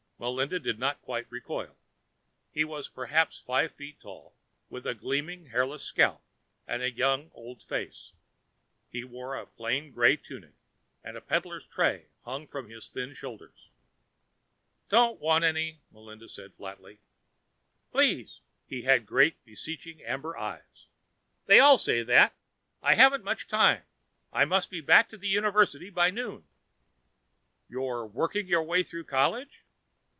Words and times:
Melinda 0.23 0.59
did 0.59 0.77
not 0.77 1.01
quite 1.01 1.25
recoil. 1.31 1.75
He 2.51 2.63
was 2.63 2.87
perhaps 2.87 3.39
five 3.39 3.71
feet 3.71 3.99
tall, 3.99 4.35
with 4.69 4.85
a 4.85 4.93
gleaming 4.93 5.47
hairless 5.47 5.81
scalp 5.81 6.21
and 6.67 6.83
a 6.83 6.91
young 6.91 7.31
old 7.33 7.63
face. 7.63 8.13
He 8.91 9.03
wore 9.03 9.35
a 9.35 9.47
plain 9.47 9.91
gray 9.91 10.17
tunic, 10.17 10.53
and 11.03 11.17
a 11.17 11.21
peddler's 11.21 11.65
tray 11.65 12.09
hung 12.23 12.45
from 12.45 12.69
his 12.69 12.91
thin 12.91 13.15
shoulders. 13.15 13.69
"Don't 14.89 15.19
want 15.19 15.43
any," 15.43 15.81
Melinda 15.89 16.27
stated 16.27 16.53
flatly. 16.53 16.99
"Please." 17.91 18.41
He 18.67 18.83
had 18.83 19.07
great, 19.07 19.43
beseeching 19.43 20.03
amber 20.03 20.37
eyes. 20.37 20.85
"They 21.47 21.59
all 21.59 21.79
say 21.79 22.03
that. 22.03 22.35
I 22.83 22.93
haven't 22.93 23.23
much 23.23 23.47
time. 23.47 23.85
I 24.31 24.45
must 24.45 24.69
be 24.69 24.81
back 24.81 25.11
at 25.13 25.19
the 25.19 25.27
University 25.27 25.89
by 25.89 26.11
noon." 26.11 26.45
"You 27.67 27.81
working 28.05 28.45
your 28.45 28.61
way 28.61 28.83
through 28.83 29.05
college?" 29.05 29.63